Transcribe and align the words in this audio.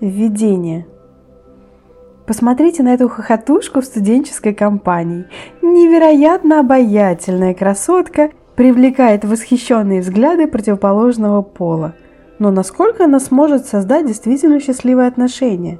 Введение. 0.00 0.86
Посмотрите 2.26 2.82
на 2.82 2.94
эту 2.94 3.08
хохотушку 3.08 3.80
в 3.80 3.84
студенческой 3.84 4.52
компании. 4.52 5.26
Невероятно 5.62 6.60
обаятельная 6.60 7.54
красотка 7.54 8.30
привлекает 8.56 9.24
восхищенные 9.24 10.00
взгляды 10.00 10.48
противоположного 10.48 11.42
пола. 11.42 11.94
Но 12.40 12.50
насколько 12.50 13.04
она 13.04 13.20
сможет 13.20 13.66
создать 13.66 14.06
действительно 14.06 14.58
счастливые 14.58 15.06
отношения? 15.06 15.78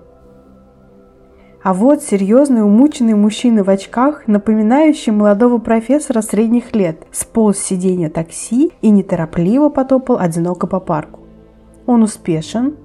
А 1.65 1.75
вот 1.75 2.03
серьезный 2.03 2.62
умученный 2.62 3.15
мужчина 3.15 3.65
в 3.65 3.71
очках, 3.71 4.29
напоминающий 4.29 5.12
молодого 5.12 5.59
профессора 5.59 6.21
средних 6.21 6.75
лет, 6.77 6.99
сполз 7.11 7.59
с 7.59 7.65
сиденья 7.65 8.11
такси 8.11 8.73
и 8.81 8.91
неторопливо 8.91 9.71
потопал 9.71 10.19
одиноко 10.19 10.67
по 10.67 10.79
парку. 10.79 11.21
Он 11.87 12.03
успешен, 12.03 12.77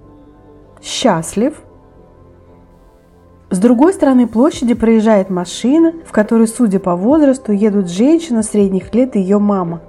счастлив– 0.82 1.54
с 3.52 3.58
другой 3.58 3.94
стороны 3.94 4.28
площади 4.28 4.76
проезжает 4.76 5.32
машина, 5.32 5.94
в 6.06 6.12
которой, 6.12 6.48
судя 6.48 6.80
по 6.80 6.96
возрасту, 6.96 7.52
едут 7.52 7.90
женщина 7.90 8.44
средних 8.44 8.94
лет 8.94 9.16
и 9.16 9.20
ее 9.20 9.40
мама. 9.40 9.82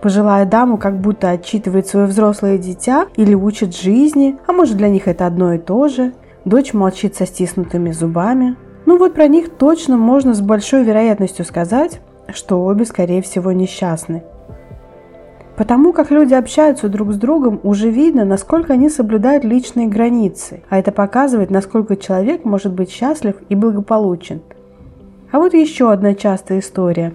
Пожилая 0.00 0.46
дама 0.46 0.78
как 0.78 0.98
будто 0.98 1.28
отчитывает 1.28 1.86
свое 1.86 2.06
взрослое 2.06 2.56
дитя 2.56 3.06
или 3.16 3.34
учит 3.34 3.76
жизни, 3.76 4.38
а 4.46 4.52
может 4.54 4.78
для 4.78 4.88
них 4.88 5.06
это 5.06 5.26
одно 5.26 5.52
и 5.52 5.58
то 5.58 5.88
же. 5.88 6.14
Дочь 6.46 6.72
молчит 6.72 7.14
со 7.14 7.26
стиснутыми 7.26 7.90
зубами. 7.90 8.56
Ну 8.86 8.96
вот 8.96 9.12
про 9.12 9.26
них 9.26 9.50
точно 9.50 9.98
можно 9.98 10.32
с 10.32 10.40
большой 10.40 10.82
вероятностью 10.82 11.44
сказать, 11.44 12.00
что 12.32 12.64
обе, 12.64 12.86
скорее 12.86 13.20
всего, 13.20 13.52
несчастны. 13.52 14.22
Потому 15.58 15.92
как 15.92 16.12
люди 16.12 16.34
общаются 16.34 16.88
друг 16.88 17.12
с 17.12 17.16
другом, 17.16 17.58
уже 17.64 17.90
видно, 17.90 18.24
насколько 18.24 18.74
они 18.74 18.88
соблюдают 18.88 19.42
личные 19.42 19.88
границы, 19.88 20.62
а 20.68 20.78
это 20.78 20.92
показывает, 20.92 21.50
насколько 21.50 21.96
человек 21.96 22.44
может 22.44 22.72
быть 22.72 22.92
счастлив 22.92 23.34
и 23.48 23.56
благополучен. 23.56 24.40
А 25.32 25.38
вот 25.38 25.54
еще 25.54 25.90
одна 25.90 26.14
частая 26.14 26.60
история. 26.60 27.12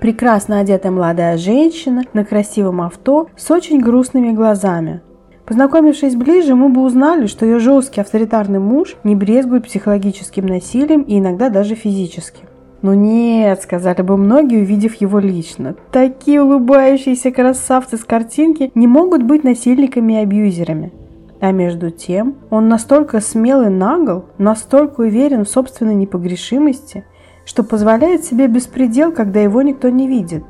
Прекрасно 0.00 0.58
одетая 0.60 0.92
молодая 0.92 1.38
женщина 1.38 2.04
на 2.12 2.26
красивом 2.26 2.82
авто 2.82 3.28
с 3.36 3.50
очень 3.50 3.80
грустными 3.80 4.32
глазами. 4.32 5.00
Познакомившись 5.46 6.14
ближе, 6.14 6.54
мы 6.54 6.68
бы 6.68 6.82
узнали, 6.82 7.24
что 7.24 7.46
ее 7.46 7.58
жесткий 7.58 8.02
авторитарный 8.02 8.58
муж 8.58 8.96
не 9.02 9.16
брезгует 9.16 9.64
психологическим 9.64 10.44
насилием 10.44 11.00
и 11.02 11.18
иногда 11.18 11.48
даже 11.48 11.74
физическим. 11.74 12.51
«Ну 12.82 12.94
нет»,— 12.94 13.62
сказали 13.62 14.02
бы 14.02 14.16
многие, 14.16 14.62
увидев 14.62 14.96
его 14.96 15.20
лично. 15.20 15.76
«Такие 15.92 16.42
улыбающиеся 16.42 17.30
красавцы 17.30 17.96
с 17.96 18.04
картинки 18.04 18.72
не 18.74 18.88
могут 18.88 19.22
быть 19.22 19.44
насильниками 19.44 20.14
и 20.14 20.16
абьюзерами». 20.24 20.92
А 21.40 21.52
между 21.52 21.90
тем, 21.90 22.36
он 22.50 22.68
настолько 22.68 23.20
смел 23.20 23.62
и 23.62 23.68
нагл, 23.68 24.26
настолько 24.38 25.00
уверен 25.00 25.44
в 25.44 25.48
собственной 25.48 25.94
непогрешимости, 25.94 27.04
что 27.44 27.62
позволяет 27.62 28.24
себе 28.24 28.48
беспредел, 28.48 29.12
когда 29.12 29.40
его 29.40 29.62
никто 29.62 29.88
не 29.88 30.08
видит. 30.08 30.44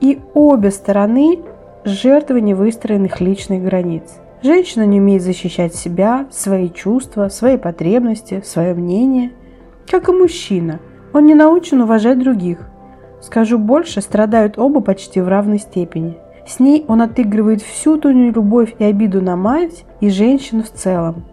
И 0.00 0.18
обе 0.34 0.70
стороны– 0.70 1.40
жертвы 1.84 2.40
невыстроенных 2.40 3.20
личных 3.20 3.62
границ. 3.62 4.04
Женщина 4.42 4.84
не 4.84 5.00
умеет 5.00 5.22
защищать 5.22 5.74
себя, 5.74 6.26
свои 6.30 6.68
чувства, 6.70 7.28
свои 7.28 7.56
потребности, 7.56 8.42
свое 8.44 8.74
мнение, 8.74 9.32
как 9.86 10.08
и 10.08 10.12
мужчина– 10.12 10.80
он 11.16 11.24
не 11.24 11.34
научен 11.34 11.80
уважать 11.80 12.18
других. 12.18 12.58
Скажу 13.22 13.58
больше, 13.58 14.02
страдают 14.02 14.58
оба 14.58 14.82
почти 14.82 15.22
в 15.22 15.28
равной 15.28 15.58
степени. 15.58 16.18
С 16.46 16.60
ней 16.60 16.84
он 16.88 17.00
отыгрывает 17.00 17.62
всю 17.62 17.96
ту 17.96 18.10
любовь 18.10 18.74
и 18.78 18.84
обиду 18.84 19.22
на 19.22 19.34
мать 19.34 19.86
и 20.00 20.10
женщину 20.10 20.62
в 20.62 20.68
целом. 20.68 21.24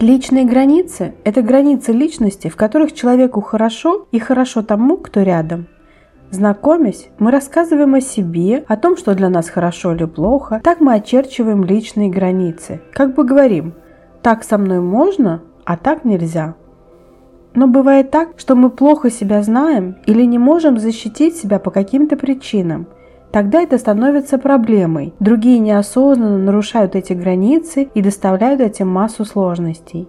Личные 0.00 0.44
границы– 0.44 1.14
это 1.24 1.40
границы 1.40 1.92
личности, 1.92 2.48
в 2.48 2.56
которых 2.56 2.92
человеку 2.92 3.40
хорошо 3.40 4.08
и 4.10 4.18
хорошо 4.18 4.62
тому, 4.62 4.96
кто 4.96 5.22
рядом. 5.22 5.68
Знакомясь, 6.32 7.10
мы 7.20 7.30
рассказываем 7.30 7.94
о 7.94 8.00
себе, 8.00 8.64
о 8.66 8.76
том, 8.76 8.96
что 8.96 9.14
для 9.14 9.28
нас 9.28 9.48
хорошо 9.48 9.94
или 9.94 10.04
плохо, 10.04 10.60
так 10.64 10.80
мы 10.80 10.94
очерчиваем 10.94 11.62
личные 11.62 12.10
границы. 12.10 12.80
Как 12.92 13.14
бы 13.14 13.22
говорим, 13.22 13.74
так 14.22 14.42
со 14.42 14.58
мной 14.58 14.80
можно, 14.80 15.42
а 15.64 15.76
так 15.76 16.04
нельзя. 16.04 16.56
Но 17.54 17.66
бывает 17.66 18.10
так, 18.10 18.30
что 18.36 18.54
мы 18.54 18.70
плохо 18.70 19.10
себя 19.10 19.42
знаем 19.42 19.96
или 20.06 20.24
не 20.24 20.38
можем 20.38 20.78
защитить 20.78 21.36
себя 21.36 21.58
по 21.58 21.70
каким-то 21.70 22.16
причинам. 22.16 22.86
Тогда 23.32 23.60
это 23.62 23.78
становится 23.78 24.38
проблемой. 24.38 25.14
Другие 25.20 25.58
неосознанно 25.58 26.38
нарушают 26.38 26.96
эти 26.96 27.12
границы 27.12 27.88
и 27.94 28.02
доставляют 28.02 28.60
этим 28.60 28.88
массу 28.88 29.24
сложностей. 29.24 30.08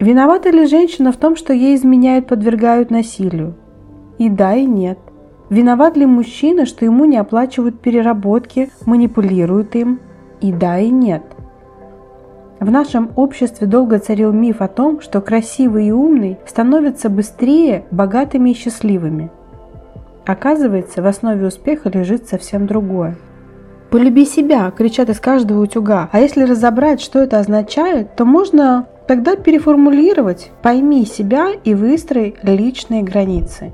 Виновата 0.00 0.50
ли 0.50 0.66
женщина 0.66 1.12
в 1.12 1.16
том, 1.16 1.36
что 1.36 1.52
ей 1.52 1.74
изменяют, 1.74 2.28
подвергают 2.28 2.90
насилию? 2.90 3.54
И 4.18 4.28
да, 4.28 4.54
и 4.54 4.64
нет. 4.64 4.98
Виноват 5.50 5.96
ли 5.96 6.06
мужчина, 6.06 6.66
что 6.66 6.84
ему 6.84 7.04
не 7.04 7.16
оплачивают 7.16 7.80
переработки, 7.80 8.70
манипулируют 8.86 9.74
им? 9.74 10.00
И 10.40 10.52
да, 10.52 10.78
и 10.78 10.90
нет. 10.90 11.22
В 12.60 12.70
нашем 12.72 13.12
обществе 13.14 13.68
долго 13.68 14.00
царил 14.00 14.32
миф 14.32 14.60
о 14.60 14.66
том, 14.66 15.00
что 15.00 15.20
красивый 15.20 15.86
и 15.86 15.92
умный 15.92 16.38
становятся 16.44 17.08
быстрее, 17.08 17.84
богатыми 17.92 18.50
и 18.50 18.54
счастливыми. 18.54 19.30
Оказывается, 20.26 21.00
в 21.00 21.06
основе 21.06 21.46
успеха 21.46 21.88
лежит 21.88 22.28
совсем 22.28 22.66
другое. 22.66 23.16
«Полюби 23.90 24.26
себя!»– 24.26 24.70
кричат 24.76 25.08
из 25.08 25.20
каждого 25.20 25.62
утюга. 25.62 26.10
А 26.12 26.20
если 26.20 26.42
разобрать, 26.42 27.00
что 27.00 27.20
это 27.20 27.38
означает, 27.38 28.16
то 28.16 28.24
можно 28.24 28.86
тогда 29.06 29.36
переформулировать 29.36 30.50
«пойми 30.60 31.06
себя 31.06 31.52
и 31.64 31.74
выстрой 31.74 32.34
личные 32.42 33.02
границы». 33.02 33.72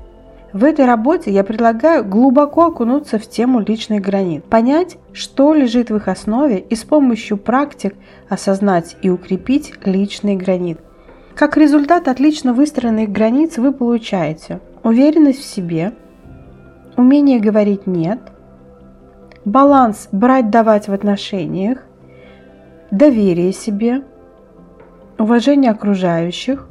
В 0.55 0.63
этой 0.63 0.85
работе 0.85 1.31
я 1.31 1.43
предлагаю 1.43 2.05
глубоко 2.05 2.67
окунуться 2.67 3.19
в 3.19 3.27
тему 3.27 3.59
личных 3.59 4.01
границ, 4.01 4.41
понять, 4.49 4.95
что 5.11 5.53
лежит 5.53 5.89
в 5.89 5.97
их 5.97 6.07
основе 6.07 6.59
и 6.59 6.75
с 6.75 6.85
помощью 6.85 7.35
практик 7.35 7.93
осознать 8.29 8.95
и 9.01 9.09
укрепить 9.09 9.73
личные 9.83 10.37
границы. 10.37 10.79
Как 11.35 11.57
результат 11.57 12.07
отлично 12.07 12.53
выстроенных 12.53 13.11
границ 13.11 13.57
вы 13.57 13.73
получаете. 13.73 14.61
Уверенность 14.81 15.39
в 15.39 15.43
себе, 15.43 15.91
умение 16.95 17.41
говорить 17.41 17.85
«нет», 17.85 18.21
баланс 19.43 20.07
брать-давать 20.13 20.87
в 20.87 20.93
отношениях, 20.93 21.79
доверие 22.91 23.51
себе, 23.51 24.03
уважение 25.19 25.71
окружающих, 25.71 26.65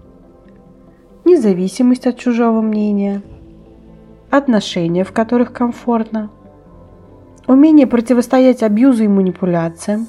независимость 1.26 2.06
от 2.06 2.16
чужого 2.16 2.62
мнения– 2.62 3.20
отношения, 4.36 5.04
в 5.04 5.12
которых 5.12 5.52
комфортно, 5.52 6.30
умение 7.46 7.86
противостоять 7.86 8.62
абьюзу 8.62 9.04
и 9.04 9.08
манипуляциям. 9.08 10.06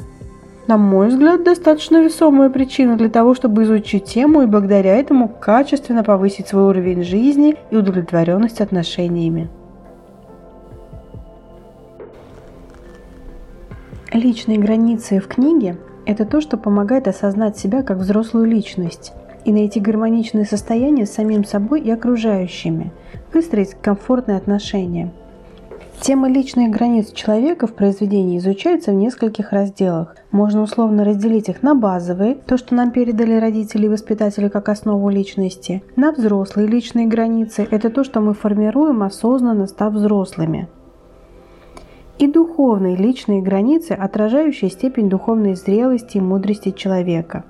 На 0.68 0.78
мой 0.78 1.09
взгляд, 1.09 1.44
достаточно 1.44 2.03
весомая 2.03 2.50
причина 2.50 2.97
для 2.97 3.09
того, 3.09 3.35
чтобы 3.35 3.64
изучить 3.64 4.06
тему 4.06 4.41
и 4.41 4.47
благодаря 4.47 4.96
этому 4.96 5.30
качественно 5.30 6.03
повысить 6.03 6.47
свой 6.47 6.64
уровень 6.64 7.03
жизни 7.03 7.56
и 7.69 7.78
удовлетворенность 7.78 8.62
отношениями. 8.62 9.47
Личные 14.12 14.58
границы 14.58 15.19
в 15.19 15.28
книге– 15.28 15.78
это 16.08 16.25
то, 16.25 16.41
что 16.41 16.58
помогает 16.58 17.08
осознать 17.08 17.58
себя 17.58 17.84
как 17.84 17.97
взрослую 17.97 18.46
личность 18.46 19.14
и 19.46 19.54
найти 19.54 19.80
гармоничное 19.80 20.44
состояние 20.44 21.06
с 21.06 21.14
самим 21.14 21.46
собой 21.46 21.82
и 21.82 21.92
окружающими– 21.92 22.92
выстроить 23.34 23.76
комфортные 23.76 24.38
отношения. 24.38 25.12
Тема 26.02 26.30
личных 26.30 26.72
границ 26.72 27.12
человека 27.14 27.68
в 27.68 27.74
произведении 27.74 28.38
изучается 28.38 28.92
в 28.92 28.96
нескольких 28.96 29.52
разделах. 29.52 30.16
Можно 30.32 30.62
условно 30.62 31.06
разделить 31.06 31.47
их 31.50 31.64
на 31.64 31.74
базовые, 31.74 32.36
то, 32.36 32.58
что 32.58 32.76
нам 32.76 32.92
передали 32.92 33.36
родители 33.40 33.86
и 33.86 33.90
воспитатели 33.90 34.50
как 34.50 34.70
основу 34.70 35.09
личности, 35.09 35.84
на 35.96 36.12
взрослые 36.12 36.68
личные 36.68 37.08
границы, 37.08 37.68
это 37.70 37.90
то, 37.90 38.03
что 38.03 38.20
мы 38.20 38.34
формируем 38.34 39.03
осознанно, 39.03 39.68
став 39.68 39.94
взрослыми, 39.94 40.68
и 42.20 42.28
духовные 42.28 42.96
личные 42.96 43.41
границы, 43.41 43.94
отражающие 43.94 44.70
степень 44.70 45.09
духовной 45.09 45.56
зрелости 45.56 46.18
и 46.18 46.22
мудрости 46.22 46.72
человека. 46.72 47.46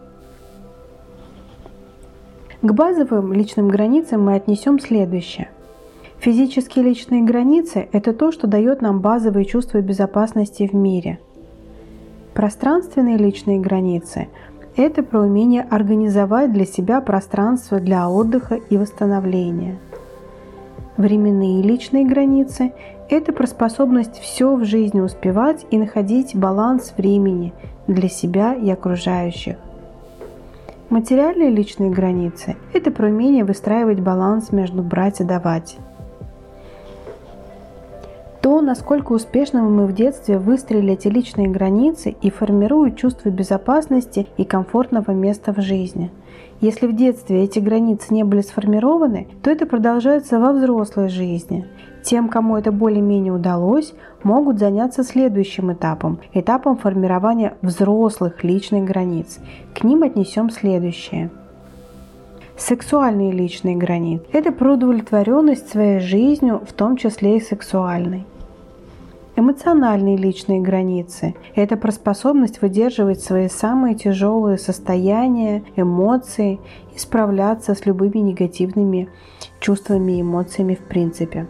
К 2.65 2.73
базовым 2.73 3.31
личным 3.31 3.67
границам 3.67 4.25
мы 4.25 4.33
отнесем 4.33 4.79
следующее. 4.79 5.49
Физические 6.17 6.83
личные 6.83 7.21
границы– 7.21 7.87
это 7.91 8.11
то, 8.11 8.31
что 8.31 8.47
дает 8.47 8.81
нам 8.81 9.01
базовые 9.01 9.45
чувства 9.45 9.81
безопасности 9.81 10.67
в 10.67 10.73
мире. 10.73 11.19
Пространственные 12.33 13.17
личные 13.17 13.59
границы– 13.59 14.29
это 14.75 15.03
про 15.03 15.19
умение 15.19 15.61
организовать 15.61 16.53
для 16.53 16.65
себя 16.65 17.01
пространство 17.01 17.79
для 17.79 18.09
отдыха 18.09 18.55
и 18.55 18.77
восстановления. 18.77 19.77
Временные 20.97 21.61
личные 21.61 22.03
границы 22.03 22.73
Это 23.09 23.31
про 23.31 23.45
способность 23.45 24.17
все 24.17 24.55
в 24.55 24.65
жизни 24.65 25.01
успевать 25.01 25.67
и 25.69 25.77
находить 25.77 26.35
баланс 26.35 26.95
времени 26.97 27.53
для 27.85 28.09
себя 28.09 28.55
и 28.55 28.67
окружающих. 28.71 29.57
Материальные 30.89 31.49
личные 31.49 31.89
границы– 31.89 32.57
это 32.73 32.91
про 32.91 33.07
умение 33.07 33.43
выстраивать 33.43 34.01
баланс 34.01 34.51
между 34.51 34.83
брать 34.83 35.19
и 35.19 35.23
давать. 35.23 35.77
То, 38.45 38.61
насколько 38.61 39.13
успешно 39.13 39.63
мы 39.63 39.87
в 39.87 39.95
детстве 39.95 40.37
выстроили 40.37 40.93
эти 40.93 41.07
личные 41.07 41.47
границы 41.47 42.15
и 42.21 42.29
формируют 42.29 42.95
чувство 42.95 43.29
безопасности 43.29 44.27
и 44.37 44.43
комфортного 44.43 45.09
места 45.13 45.51
в 45.51 45.61
жизни. 45.61 46.11
Если 46.61 46.85
в 46.85 46.95
детстве 46.95 47.43
эти 47.43 47.57
границы 47.57 48.13
не 48.13 48.23
были 48.23 48.41
сформированы, 48.41 49.29
то 49.41 49.49
это 49.49 49.65
продолжается 49.65 50.39
во 50.39 50.53
взрослой 50.53 51.09
жизни. 51.09 51.65
Тем, 52.03 52.29
кому 52.29 52.55
это 52.55 52.71
более-менее 52.71 53.33
удалось, 53.33 53.95
могут 54.21 54.59
заняться 54.59 55.03
следующим 55.03 55.73
этапом– 55.73 56.19
этапом 56.35 56.77
формирования 56.77 57.57
взрослых 57.63 58.43
личных 58.43 58.85
границ. 58.85 59.39
К 59.73 59.83
ним 59.83 60.03
отнесем 60.03 60.51
следующее. 60.51 61.31
Сексуальные 62.57 63.31
личные 63.31 63.75
границы– 63.75 64.23
это 64.31 64.51
про 64.51 64.73
удовлетворенность 64.73 65.71
своей 65.71 65.99
жизнью, 65.99 66.61
в 66.63 66.73
том 66.73 66.95
числе 66.95 67.37
и 67.37 67.41
сексуальной. 67.41 68.23
Эмоциональные 69.37 70.15
личные 70.15 70.61
границы– 70.61 71.35
это 71.55 71.75
про 71.75 71.91
способность 71.91 72.61
выдерживать 72.61 73.21
свои 73.21 73.49
самые 73.49 73.93
тяжелые 73.93 74.57
состояния, 74.57 75.61
эмоции 75.75 76.59
и 76.95 76.97
справляться 76.97 77.75
с 77.75 77.85
любыми 77.85 78.19
негативными 78.19 79.09
чувствами 79.59 80.13
и 80.13 80.21
эмоциями 80.21 80.75
в 80.75 80.87
принципе. 80.87 81.47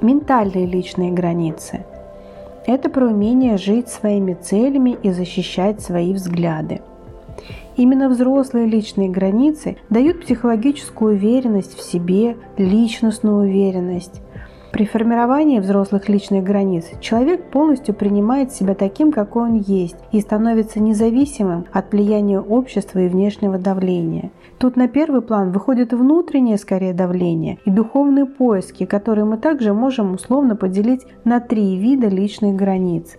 Ментальные 0.00 0.66
личные 0.66 1.12
границы– 1.12 1.84
это 2.66 2.90
про 2.90 3.06
умение 3.06 3.56
жить 3.56 3.88
своими 3.88 4.34
целями 4.34 4.98
и 5.00 5.12
защищать 5.12 5.80
свои 5.80 6.12
взгляды. 6.12 6.80
Именно 7.76 8.08
взрослые 8.08 8.66
личные 8.66 9.08
границы 9.08 9.76
дают 9.90 10.22
психологическую 10.22 11.14
уверенность 11.14 11.78
в 11.78 11.82
себе, 11.82 12.36
личностную 12.56 13.48
уверенность, 13.48 14.20
при 14.72 14.84
формировании 14.84 15.60
взрослых 15.60 16.10
личных 16.10 16.44
границ 16.44 16.84
человек 17.00 17.50
полностью 17.50 17.94
принимает 17.94 18.52
себя 18.52 18.74
таким, 18.74 19.12
какой 19.12 19.44
он 19.44 19.54
есть, 19.54 19.96
и 20.12 20.20
становится 20.20 20.78
независимым 20.78 21.64
от 21.72 21.90
влияния 21.90 22.38
общества 22.38 22.98
и 22.98 23.08
внешнего 23.08 23.58
давления. 23.58 24.30
Тут 24.58 24.76
на 24.76 24.86
первый 24.86 25.22
план 25.22 25.52
выходит 25.52 25.92
внутреннее 25.94 26.58
скорее 26.58 26.92
давление 26.92 27.58
и 27.64 27.70
духовные 27.70 28.26
поиски, 28.26 28.84
которые 28.84 29.24
мы 29.24 29.38
также 29.38 29.72
можем 29.72 30.14
условно 30.14 30.54
поделить 30.54 31.06
на 31.24 31.40
три 31.40 31.76
вида 31.76 32.08
личных 32.08 32.54
границ. 32.54 33.16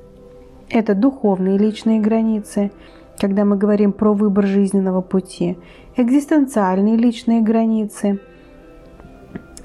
Это 0.69 0.93
духовные 0.93 1.57
личные 1.57 1.99
границы, 1.99 2.71
когда 3.19 3.43
мы 3.43 3.57
говорим 3.57 3.91
про 3.91 4.13
выбор 4.13 4.45
жизненного 4.45 5.01
пути, 5.01 5.57
экзистенциальные 5.97 6.95
личные 6.95 7.41
границы– 7.41 8.19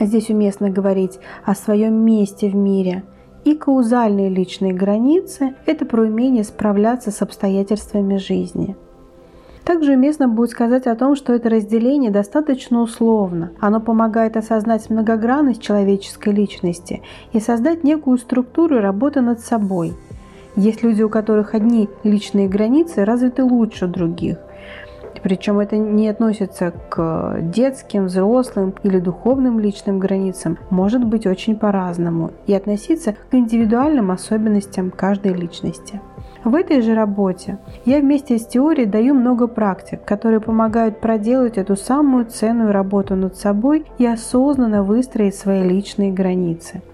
Здесь 0.01 0.31
уместно 0.31 0.71
говорить 0.71 1.19
о 1.45 1.55
своем 1.55 1.95
месте 1.95 2.49
в 2.49 2.55
мире. 2.55 3.05
И 3.45 3.55
каузальные 3.55 4.31
личные 4.31 4.73
границы– 4.73 5.55
это 5.67 5.85
про 5.85 6.03
умение 6.03 6.45
справляться 6.45 7.11
с 7.11 7.21
обстоятельствами 7.21 8.17
жизни. 8.17 8.75
Также 9.65 9.93
уместно 9.93 10.29
будет 10.29 10.51
сказать 10.51 10.87
о 10.87 10.95
том, 10.95 11.15
что 11.15 11.33
это 11.33 11.49
разделение 11.49 12.11
достаточно 12.11 12.81
условно. 12.81 13.53
Оно 13.61 13.81
помогает 13.81 14.37
осознать 14.37 14.91
многогранность 14.91 15.63
человеческой 15.63 16.35
личности 16.35 17.03
и 17.33 17.41
создать 17.41 17.85
некую 17.85 18.19
структуру 18.19 18.81
работы 18.81 19.21
над 19.21 19.41
собой. 19.41 19.95
Есть 20.57 20.83
люди, 20.83 21.03
у 21.03 21.09
которых 21.09 21.55
одни 21.55 21.89
личные 22.03 22.49
границы 22.49 23.05
развиты 23.05 23.45
лучше 23.45 23.87
других– 23.87 24.39
причем 25.23 25.59
это 25.59 25.77
не 25.77 26.09
относится 26.09 26.73
к 26.89 27.39
детским, 27.41 28.07
взрослым 28.07 28.75
или 28.83 28.99
духовным 28.99 29.61
личным 29.61 29.99
границам. 29.99 30.59
Может 30.71 31.05
быть 31.05 31.27
очень 31.27 31.57
по-разному 31.57 32.33
и 32.47 32.55
относиться 32.55 33.15
к 33.31 33.35
индивидуальным 33.35 34.11
особенностям 34.11 34.91
каждой 34.91 35.33
личности. 35.35 36.01
В 36.45 36.55
этой 36.55 36.83
же 36.83 36.95
работе 36.95 37.59
я 37.87 38.01
вместе 38.01 38.39
с 38.39 38.47
теорией 38.47 38.87
даю 38.87 39.15
много 39.15 39.47
практик, 39.47 40.05
которые 40.05 40.41
помогают 40.41 41.01
проделать 41.01 41.57
эту 41.57 41.75
самую 41.75 42.27
ценную 42.27 42.71
работу 42.73 43.17
над 43.17 43.37
собой 43.37 43.87
и 43.97 44.07
осознанно 44.07 44.83
выстроить 44.83 45.35
свои 45.35 45.63
личные 45.63 46.13
границы– 46.13 46.83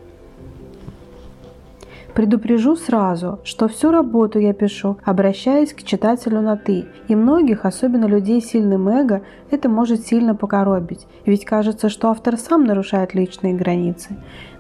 Предупрежу 2.15 2.77
сразу, 2.77 3.39
что 3.45 3.69
всю 3.69 3.91
работу 3.91 4.39
я 4.39 4.53
пишу, 4.53 4.99
обращаясь 5.05 5.73
к 5.73 5.83
читателю 5.83 6.41
на 6.41 6.57
«ты», 6.57 6.87
и 7.09 7.15
многих, 7.15 7.65
особенно 7.65 8.07
людей 8.07 8.41
сильным 8.43 8.89
эго, 8.89 9.23
это 9.51 9.69
может 9.69 10.07
сильно 10.07 10.35
покоробить, 10.35 11.07
ведь 11.25 11.45
кажется, 11.45 11.89
что 11.89 12.11
автор 12.11 12.37
сам 12.37 12.65
нарушает 12.65 13.15
личные 13.15 13.55
границы. 13.55 14.17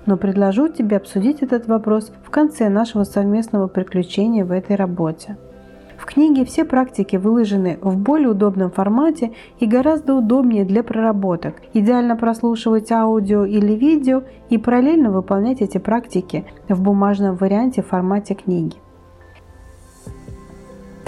Но 0.07 0.17
предложу 0.17 0.69
тебе 0.69 0.97
обсудить 0.97 1.43
этот 1.43 1.67
вопрос 1.67 2.13
в 2.25 2.31
конце 2.31 2.69
нашего 2.69 3.05
совместного 3.05 3.67
приключения 3.67 4.45
в 4.45 4.53
этой 4.53 4.77
работе. 4.77 5.37
В 6.01 6.07
книге 6.07 6.47
все 6.47 6.65
практики 6.65 7.17
выложены 7.17 7.79
в 7.83 7.99
более 7.99 8.31
удобном 8.31 8.71
формате 8.71 9.33
и 9.59 9.67
гораздо 9.67 10.15
удобнее 10.15 10.65
для 10.65 10.83
проработок. 10.83 11.57
Идеально 11.75 12.17
прослушивать 12.17 12.91
аудио 12.91 13.45
или 13.45 13.75
видео 13.75 14.23
и 14.49 14.57
параллельно 14.57 15.11
выполнять 15.11 15.61
эти 15.61 15.77
практики 15.77 16.47
в 16.71 16.81
бумажном 16.81 17.37
варианте 17.37 17.83
в 17.83 17.89
формате 17.89 18.35
книги. 18.35 18.77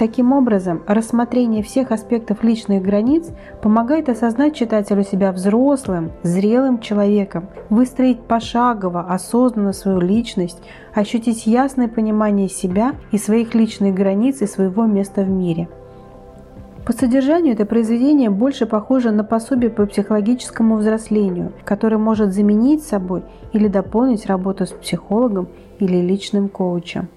Таким 0.03 0.33
образом, 0.33 0.83
рассмотрение 0.85 1.63
всех 1.63 1.93
аспектов 1.93 2.43
личных 2.43 2.83
границ 2.83 3.29
помогает 3.61 4.09
осознать 4.09 4.53
читателю 4.53 5.05
себя 5.05 5.31
взрослым, 5.31 6.11
зрелым 6.23 6.81
человеком, 6.81 7.47
выстроить 7.69 8.19
пошагово, 8.19 9.05
осознанно 9.07 9.71
свою 9.71 10.01
личность, 10.01 10.61
ощутить 10.93 11.47
ясное 11.47 11.87
понимание 11.87 12.49
себя 12.49 12.95
и 13.13 13.17
своих 13.17 13.55
личных 13.55 13.95
границ 13.95 14.41
и 14.41 14.45
своего 14.45 14.85
места 14.85 15.21
в 15.21 15.29
мире. 15.29 15.69
По 16.85 16.91
содержанию 16.91 17.53
это 17.53 17.65
произведение 17.65 18.29
больше 18.29 18.65
похоже 18.65 19.11
на 19.11 19.23
пособие 19.23 19.69
по 19.69 19.85
психологическому 19.85 20.75
взрослению, 20.75 21.53
которое 21.63 21.97
может 21.97 22.33
заменить 22.33 22.83
собой 22.83 23.23
или 23.53 23.69
дополнить 23.69 24.25
работу 24.25 24.65
с 24.65 24.71
психологом 24.71 25.47
или 25.79 25.95
личным 26.01 26.49
коучем. 26.49 27.07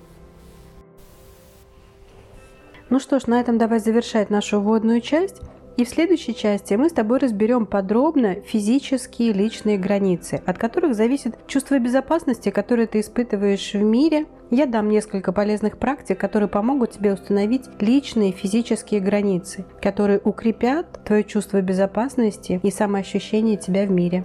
Ну 2.89 3.01
что 3.01 3.19
ж, 3.19 3.27
на 3.27 3.41
этом 3.41 3.59
давай 3.59 3.81
завершать 3.81 4.31
нашу 4.31 4.61
вводную 4.61 5.01
часть. 5.01 5.43
И 5.77 5.85
в 5.85 5.89
следующей 5.91 6.35
части 6.35 6.73
мы 6.73 6.89
с 6.89 6.93
тобой 6.93 7.19
разберем 7.19 7.67
подробно 7.67 8.37
физические 8.37 9.35
личные 9.35 9.77
границы, 9.77 10.43
от 10.47 10.57
которых 10.57 10.95
зависит 10.95 11.37
чувство 11.47 11.79
безопасности, 11.79 12.51
которое 12.51 12.87
ты 12.87 13.01
испытываешь 13.01 13.75
в 13.75 13.83
мире. 13.83 14.25
Я 14.51 14.65
дам 14.65 14.89
несколько 14.89 15.33
полезных 15.33 15.77
практик, 15.77 16.19
которые 16.19 16.49
помогут 16.49 16.93
тебе 16.93 17.13
установить 17.13 17.65
личные 17.79 18.33
физические 18.33 19.01
границы, 19.01 19.67
которые 19.83 20.19
укрепят 20.25 21.05
твое 21.05 21.25
чувство 21.25 21.61
безопасности 21.61 22.59
и 22.63 22.71
самоощущение 22.71 23.59
тебя 23.59 23.85
в 23.85 23.91
мире. 23.91 24.25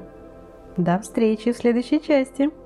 До 0.78 1.00
встречи 1.00 1.52
в 1.52 1.58
следующей 1.58 2.02
части! 2.02 2.61